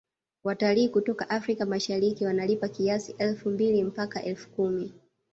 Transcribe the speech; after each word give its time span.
Watalii 0.43 0.89
kutoka 0.89 1.29
africa 1.29 1.65
mashariki 1.65 2.25
wanalipa 2.25 2.67
kiasi 2.69 3.15
elfu 3.17 3.49
mbili 3.49 3.83
mpaka 3.83 4.23
elfu 4.23 4.49
kumi 4.49 4.93